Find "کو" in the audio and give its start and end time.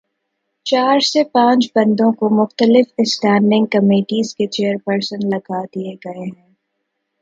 2.11-2.29